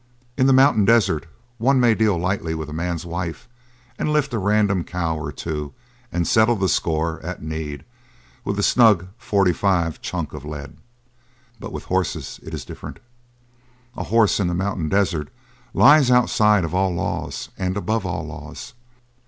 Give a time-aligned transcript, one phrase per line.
[0.35, 1.27] In the mountain desert
[1.59, 3.47] one may deal lightly with a man's wife
[3.99, 5.75] and lift a random cow or two
[6.11, 7.85] and settle the score, at need,
[8.43, 10.77] with a snug "forty five" chunk of lead.
[11.59, 12.97] But with horses it is different.
[13.95, 15.29] A horse in the mountain desert
[15.71, 18.73] lies outside of all laws and above all laws.